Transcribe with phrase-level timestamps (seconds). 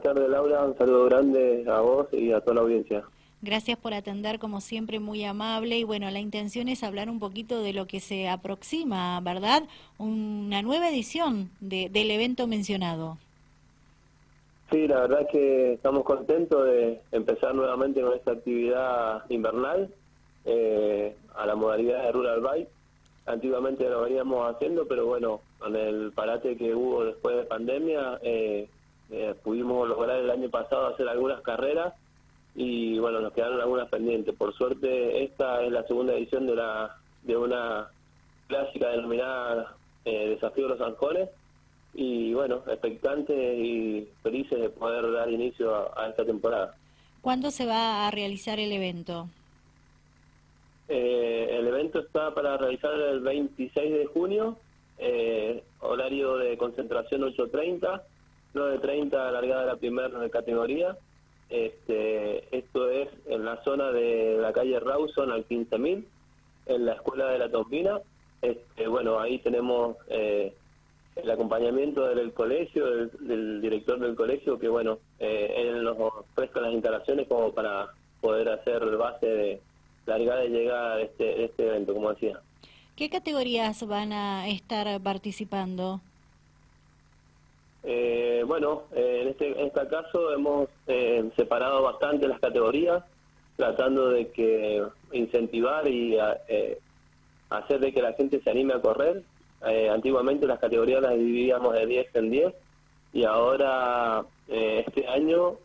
[0.00, 3.04] buenas tardes Laura, un saludo grande a vos y a toda la audiencia.
[3.42, 5.78] Gracias por atender, como siempre, muy amable.
[5.78, 9.62] Y bueno, la intención es hablar un poquito de lo que se aproxima, ¿verdad?
[9.98, 13.16] Una nueva edición del evento mencionado.
[14.70, 19.88] Sí, la verdad que estamos contentos de empezar nuevamente con esta actividad invernal
[20.44, 22.68] eh, a la modalidad de Rural Bike.
[23.26, 28.68] Antiguamente lo veníamos haciendo, pero bueno, con el parate que hubo después de pandemia, eh,
[29.10, 31.94] eh, pudimos lograr el año pasado hacer algunas carreras
[32.54, 34.34] y bueno, nos quedaron algunas pendientes.
[34.34, 37.88] Por suerte, esta es la segunda edición de la de una
[38.48, 41.28] clásica denominada eh, Desafío de los Anjones
[41.94, 46.74] y bueno, expectantes y felices de poder dar inicio a, esta temporada.
[47.20, 49.28] ¿Cuándo se va a realizar el evento?
[50.88, 54.56] Eh, el evento está para realizar el 26 de junio,
[54.98, 58.02] eh, horario de concentración 8.30,
[58.54, 60.96] 9.30 alargada la primera categoría
[61.50, 66.04] este, esto es en la zona de la calle Rawson al 15.000,
[66.66, 68.00] en la escuela de la Tompina.
[68.40, 70.54] Este, bueno, ahí tenemos eh,
[71.16, 75.96] el acompañamiento del, colegio, del, director del colegio, que bueno, eh, él nos
[76.36, 77.88] presta las instalaciones como para
[78.20, 79.60] poder hacer base de
[80.06, 82.40] largada y llegada de este, de este evento, como decía.
[82.94, 86.00] ¿Qué categorías van a estar participando?
[87.82, 93.02] Eh, bueno, eh, en, este, en este caso hemos eh, separado bastante las categorías,
[93.56, 96.16] tratando de que incentivar y
[97.48, 99.22] hacer de que la gente se anime a correr.
[99.92, 102.54] antiguamente las categorías las dividíamos de 10 en 10
[103.12, 105.58] y ahora este año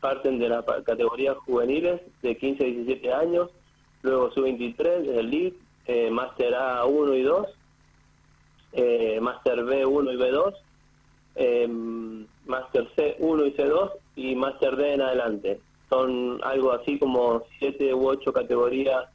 [0.00, 3.50] parten de las categorías juveniles de 15 a 17 años,
[4.02, 7.46] luego sub-23 desde el LEAD, Master A1 y 2,
[9.20, 10.54] Master B1 y B2
[11.38, 11.68] eh,
[12.46, 15.60] Master C1 y C2 y Master D en adelante.
[15.88, 19.06] Son algo así como siete u ocho categorías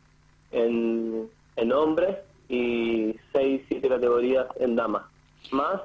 [0.52, 5.04] en, en hombres y seis, siete categorías en damas.
[5.52, 5.82] Más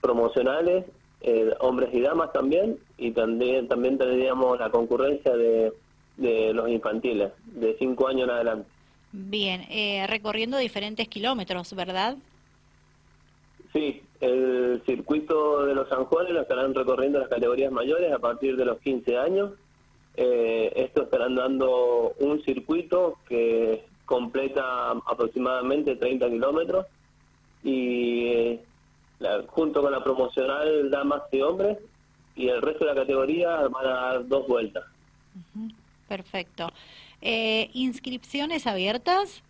[0.00, 0.84] promocionales,
[1.20, 5.72] eh, hombres y damas también, y también, también tendríamos la concurrencia de,
[6.16, 8.68] de los infantiles, de cinco años en adelante.
[9.12, 12.16] Bien, eh, recorriendo diferentes kilómetros, ¿verdad?
[13.72, 18.56] Sí, el circuito de los San Juanes lo estarán recorriendo las categorías mayores a partir
[18.56, 19.52] de los 15 años.
[20.16, 26.86] Eh, esto estarán dando un circuito que completa aproximadamente 30 kilómetros
[27.62, 28.60] y eh,
[29.46, 31.78] junto con la promocional damas y hombres
[32.34, 34.84] y el resto de la categoría van a dar dos vueltas.
[36.08, 36.68] Perfecto.
[37.20, 39.42] Eh, ¿Inscripciones abiertas?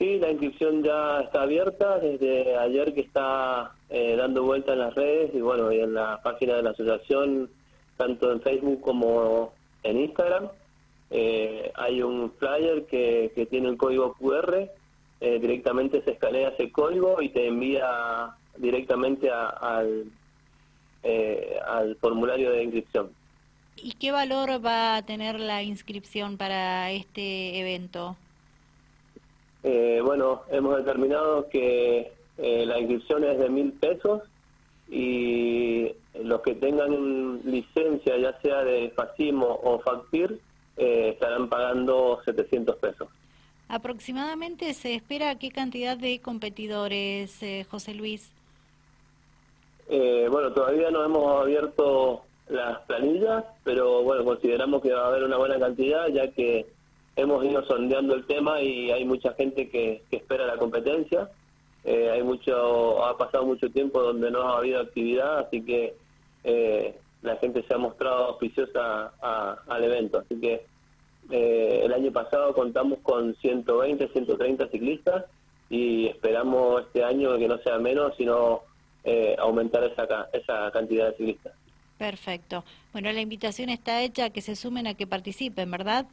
[0.00, 4.94] Sí, la inscripción ya está abierta desde ayer que está eh, dando vuelta en las
[4.94, 7.50] redes y bueno, y en la página de la asociación,
[7.98, 9.52] tanto en Facebook como
[9.82, 10.48] en Instagram.
[11.10, 14.70] Eh, hay un flyer que, que tiene el código QR,
[15.20, 20.06] eh, directamente se escanea ese código y te envía directamente al,
[21.66, 23.10] al formulario de inscripción.
[23.76, 28.16] ¿Y qué valor va a tener la inscripción para este evento?
[29.62, 34.22] Eh, bueno, hemos determinado que eh, la inscripción es de mil pesos
[34.88, 40.38] y los que tengan licencia, ya sea de FACIMO o FACPIR,
[40.76, 43.08] eh, estarán pagando 700 pesos.
[43.68, 47.40] ¿Aproximadamente se espera qué cantidad de competidores,
[47.70, 48.32] José Luis?
[49.88, 55.36] bueno, todavía no hemos abierto las planillas, pero bueno, consideramos que va a haber una
[55.36, 56.66] buena cantidad, ya que
[57.20, 61.30] hemos ido sondeando el tema y hay mucha gente que, espera la competencia.
[61.84, 65.94] Eh, hay mucho, ha pasado mucho tiempo donde no ha habido actividad, así que
[66.44, 70.18] eh, la gente se ha mostrado auspiciosa al evento.
[70.18, 70.66] Así que
[71.30, 75.24] eh, el año pasado contamos con 120, 130 ciclistas
[75.68, 78.62] y esperamos este año que no sea menos, sino
[79.38, 81.54] aumentar esa, esa cantidad de ciclistas.
[81.96, 82.64] Perfecto.
[82.92, 86.06] Bueno, la invitación está hecha a que se sumen a que participen, ¿verdad?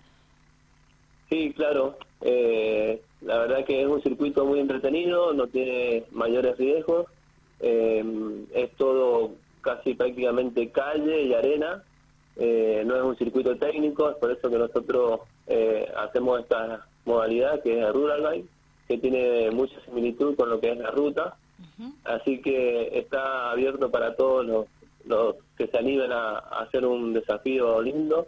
[1.29, 1.97] Sí, claro.
[2.21, 7.07] Eh, la verdad que es un circuito muy entretenido, no tiene mayores riesgos.
[7.59, 8.03] Eh,
[8.53, 9.31] es todo
[9.61, 11.83] casi prácticamente calle y arena.
[12.37, 15.21] Eh, no es un circuito técnico, es por eso que nosotros
[15.97, 18.45] hacemos esta modalidad que es Rural Bike,
[18.87, 21.35] que tiene mucha similitud con lo que es la ruta.
[22.03, 24.65] Así que está abierto para todos los,
[25.05, 28.27] los que se animen a, hacer un desafío lindo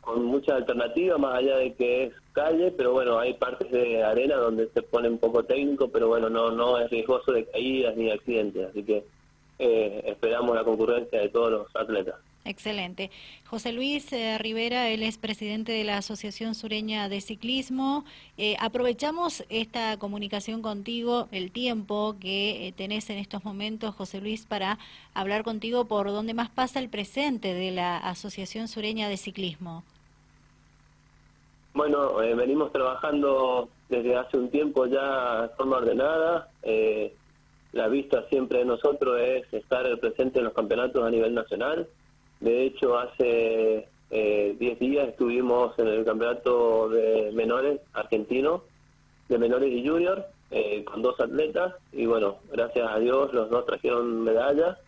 [0.00, 4.36] con muchas alternativas, más allá de que es calle, pero bueno, hay partes de arena
[4.36, 8.10] donde se pone un poco técnico, pero bueno, no no es riesgoso de caídas ni
[8.10, 9.04] accidentes, así que
[9.58, 12.16] esperamos la concurrencia de todos los atletas.
[12.44, 13.10] Excelente.
[13.46, 18.04] José Luis eh, Rivera, él es presidente de la Asociación Sureña de Ciclismo.
[18.38, 24.46] Eh, aprovechamos esta comunicación contigo, el tiempo que eh, tenés en estos momentos, José Luis,
[24.46, 24.78] para
[25.12, 29.84] hablar contigo por dónde más pasa el presente de la Asociación Sureña de Ciclismo.
[31.74, 36.48] Bueno, venimos trabajando desde hace un tiempo ya de forma ordenada.
[37.72, 41.86] la vista siempre de nosotros es estar presente en los campeonatos a nivel nacional
[42.40, 48.64] de hecho, hace 10 eh, días estuvimos en el campeonato de menores argentino,
[49.28, 53.66] de menores y juniors, eh, con dos atletas y bueno, gracias a Dios los dos
[53.66, 54.78] trajeron medallas.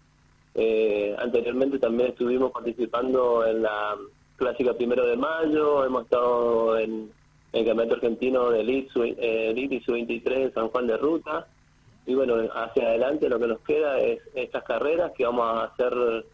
[0.54, 3.96] Eh, anteriormente también estuvimos participando en la
[4.36, 7.12] clásica primero de mayo, hemos estado en,
[7.52, 11.46] el campeonato argentino de Elite, y Sub-23 en San Juan de Ruta.
[12.06, 16.24] Y bueno, hacia adelante lo que nos queda es estas carreras que vamos a hacer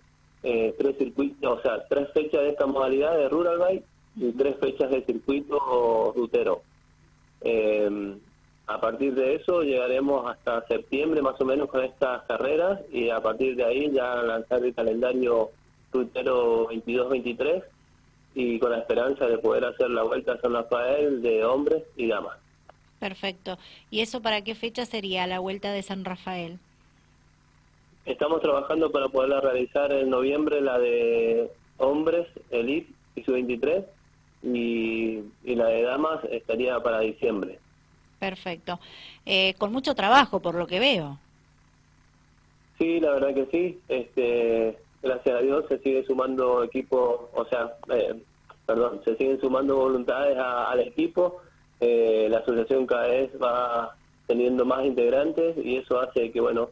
[0.42, 3.84] eh, tres circuitos, o sea, tres fechas de esta modalidad de Rural Bike
[4.16, 6.62] y tres fechas de circuito rutero.
[7.40, 8.16] Eh,
[8.68, 13.20] a partir de eso llegaremos hasta septiembre más o menos con estas carreras y a
[13.20, 15.50] partir de ahí ya lanzar el calendario
[15.90, 17.64] rutero 22-23
[18.34, 22.08] y con la esperanza de poder hacer la vuelta a San Rafael de hombres y
[22.08, 22.36] damas.
[22.98, 23.58] Perfecto.
[23.90, 26.58] ¿Y eso para qué fecha sería la vuelta de San Rafael?
[28.08, 33.84] Estamos trabajando para poderla realizar en noviembre, la de hombres, Elite y su 23
[34.42, 37.58] y, la de damas estaría para diciembre.
[38.18, 38.80] Perfecto.
[39.26, 41.18] Eh, con mucho trabajo, por lo que veo.
[42.78, 43.78] Sí, la verdad que sí.
[43.90, 48.14] Este, gracias a Dios se sigue sumando equipo, o sea, eh,
[48.64, 51.42] perdón, se siguen sumando voluntades al equipo.
[51.78, 53.94] Eh, la asociación cada vez va
[54.26, 56.70] teniendo más integrantes y eso hace que, bueno,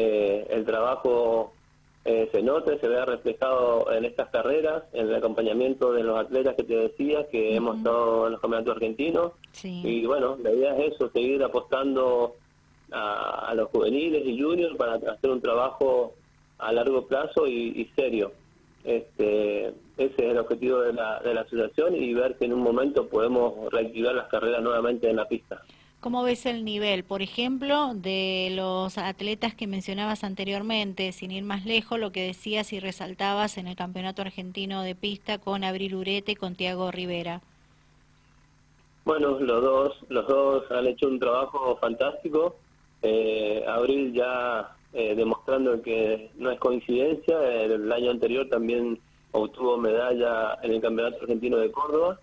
[0.00, 1.54] eh, el trabajo
[2.04, 6.54] eh, se note, se vea reflejado en estas carreras, en el acompañamiento de los atletas
[6.54, 9.32] que te decía, que hemos estado en los campeonatos argentinos.
[9.64, 12.36] Y bueno, la idea es eso, seguir apostando
[12.92, 16.14] a, los juveniles y juniors para hacer un trabajo
[16.58, 18.30] a largo plazo y, serio.
[18.84, 19.66] Este,
[19.96, 23.08] ese es el objetivo de la, de la asociación y ver que en un momento
[23.08, 25.60] podemos reactivar las carreras nuevamente en la pista.
[26.00, 31.66] ¿Cómo ves el nivel, por ejemplo, de los atletas que mencionabas anteriormente, sin ir más
[31.66, 36.32] lejos, lo que decías y resaltabas en el Campeonato Argentino de Pista con Abril Urete
[36.32, 37.40] y con Tiago Rivera?
[39.04, 42.54] Bueno, los dos, los dos han hecho un trabajo fantástico.
[43.02, 49.00] Eh, Abril ya eh, demostrando que no es coincidencia, el año anterior también
[49.32, 52.20] obtuvo medalla en el Campeonato Argentino de Córdoba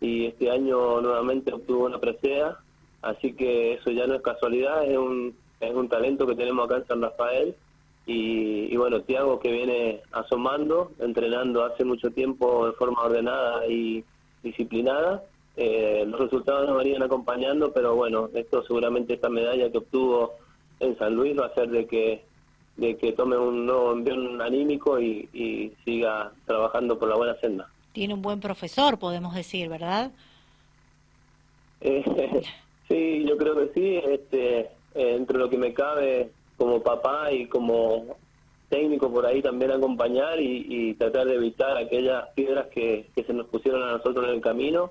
[0.00, 2.56] y este año nuevamente obtuvo una presea
[3.02, 6.76] Así que eso ya no es casualidad, es un, es un talento que tenemos acá
[6.76, 7.54] en San Rafael.
[8.10, 14.02] Y, bueno, Tiago que viene asomando, entrenando hace mucho tiempo de forma ordenada y
[14.42, 15.22] disciplinada.
[15.56, 20.32] Eh, los resultados nos venían acompañando, pero bueno, esto seguramente esta medalla que obtuvo
[20.80, 22.22] en San Luis va a hacer de que
[22.78, 27.68] de que tome un nuevo envión anímico y, y siga trabajando por la buena senda.
[27.92, 30.12] Tiene un buen profesor, podemos decir, ¿verdad?
[31.80, 32.04] Eh,
[32.88, 33.96] Sí, yo creo que sí.
[33.96, 38.16] Este, entre lo que me cabe como papá y como
[38.68, 43.82] técnico por ahí también acompañar y, tratar de evitar aquellas piedras que, se nos pusieron
[43.82, 44.90] a nosotros en el camino.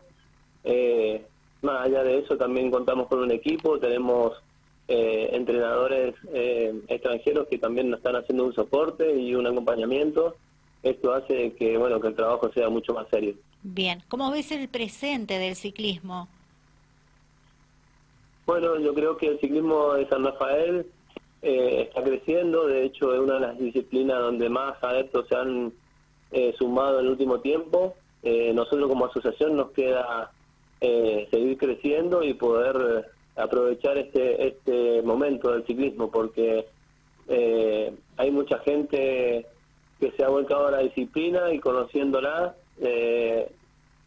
[0.63, 1.25] Eh,
[1.62, 4.34] más allá de eso, también contamos con un equipo, tenemos
[4.88, 10.36] eh, entrenadores eh, extranjeros que también nos están haciendo un soporte y un acompañamiento.
[10.84, 13.36] Esto hace que bueno que el trabajo sea mucho más serio.
[13.63, 16.30] Bien, ¿cómo ves el presente del ciclismo?
[18.48, 20.86] Bueno, yo creo que el ciclismo de San Rafael
[21.42, 25.74] eh, está creciendo, de hecho es una de las disciplinas donde más adeptos se han
[26.32, 27.96] eh, sumado en el último tiempo.
[28.24, 30.32] Eh, nosotros como asociación nos queda
[30.80, 36.68] seguir creciendo y poder aprovechar este, este momento del ciclismo, porque
[37.27, 39.46] hay mucha gente
[40.00, 42.56] que se ha volcado a la disciplina y conociéndola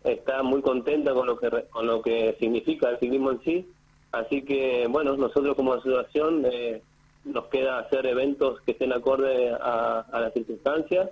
[0.04, 3.68] está muy contenta con lo que con lo que significa el ciclismo en sí
[4.12, 6.82] Así que, bueno, nosotros como asociación eh,
[7.24, 11.10] nos queda hacer eventos que estén acorde a, las circunstancias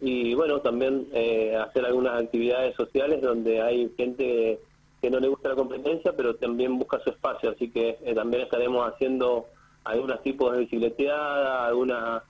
[0.00, 4.60] y, bueno, también eh, hacer algunas actividades sociales donde hay gente
[5.00, 7.50] que no le gusta la competencia, pero también busca su espacio.
[7.50, 9.46] Así que eh, también estaremos haciendo
[9.84, 12.22] algunos tipos de bicicleteada, algunos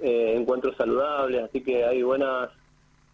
[0.00, 2.50] encuentros saludables, así que hay buenas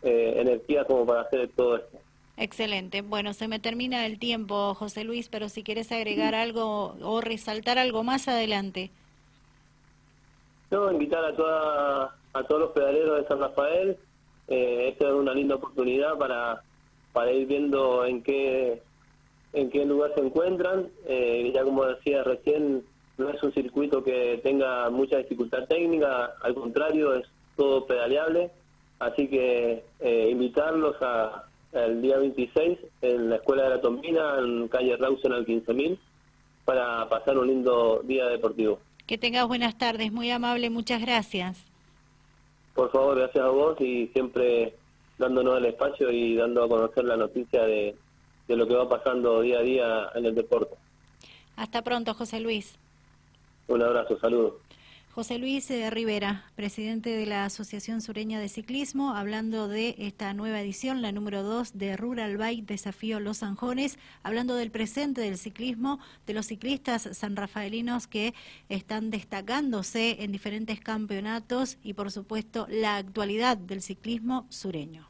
[0.03, 1.99] energías como para hacer todo esto.
[2.37, 3.03] Excelente.
[3.03, 7.79] Bueno, se me termina el tiempo, José Luis, pero si quieres agregar algo o resaltar
[7.79, 8.91] algo más adelante.
[10.71, 13.97] No, invitar a toda, a todos los pedaleros de San Rafael.
[14.49, 16.63] Eh, esta es una linda oportunidad para,
[17.13, 18.83] para ir viendo en qué
[19.55, 20.89] en qué lugar se encuentran.
[21.07, 22.85] Eh, ya como decía recién,
[23.17, 27.27] no es un circuito que tenga mucha dificultad técnica, al contrario, es
[27.57, 28.51] todo pedaleable.
[28.99, 34.69] Así que eh, invitarlos a, el día 26 en la Escuela de la Tombina, en
[34.69, 35.99] calle Rawson al 15.000,
[36.65, 38.79] para pasar un lindo día deportivo.
[39.07, 41.65] Que tengas buenas tardes, muy amable, muchas gracias.
[42.75, 44.75] Por favor, gracias a vos y siempre
[45.19, 47.95] dándonos el espacio y dando a conocer la noticia de,
[48.49, 50.75] de lo que va pasando día a día en el deporte.
[51.57, 52.77] Hasta pronto, José Luis.
[53.69, 54.55] Un abrazo, saludos.
[55.15, 60.61] José Luis eh, Rivera, presidente de la Asociación Sureña de Ciclismo, hablando de esta nueva
[60.61, 66.01] edición, la número 2 de Rural Bike Desafío Los Anjones, hablando del presente del ciclismo,
[66.27, 68.35] de los ciclistas sanrafaelinos que
[68.69, 75.09] están destacándose en diferentes campeonatos y, por supuesto, la actualidad del ciclismo sureño.